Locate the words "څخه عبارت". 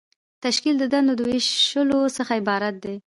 2.17-2.75